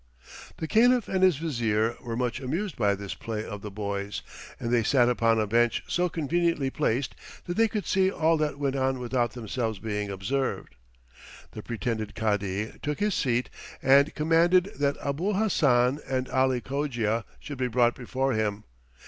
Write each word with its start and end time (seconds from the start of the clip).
The 0.57 0.67
Caliph 0.67 1.07
and 1.07 1.21
his 1.21 1.37
Vizier 1.37 1.95
were 2.01 2.17
much 2.17 2.39
amused 2.39 2.75
by 2.75 2.95
this 2.95 3.13
play 3.13 3.45
of 3.45 3.61
the 3.61 3.69
boys, 3.69 4.23
and 4.59 4.73
they 4.73 4.81
sat 4.81 5.01
down 5.05 5.09
upon 5.11 5.39
a 5.39 5.45
bench 5.45 5.83
so 5.87 6.09
conveniently 6.09 6.71
placed 6.71 7.13
that 7.45 7.55
they 7.55 7.67
could 7.67 7.85
see 7.85 8.09
all 8.09 8.35
that 8.37 8.57
went 8.57 8.75
on 8.75 8.97
without 8.97 9.33
themselves 9.33 9.77
being 9.77 10.09
observed. 10.09 10.73
The 11.51 11.61
pretended 11.61 12.15
Cadi 12.15 12.73
took 12.81 12.99
his 12.99 13.13
seat 13.13 13.51
and 13.79 14.15
commanded 14.15 14.71
that 14.79 14.97
Abul 15.03 15.35
Hassan 15.35 15.99
and 16.09 16.27
Ali 16.29 16.61
Cogia 16.61 17.23
should 17.39 17.59
be 17.59 17.67
brought 17.67 17.93
before 17.93 18.33
him. 18.33 18.63